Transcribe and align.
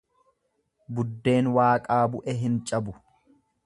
Buddeen 0.99 1.51
Waaqaa 1.59 2.01
bu'e 2.17 2.39
hin 2.45 2.61
cabu. 2.73 3.01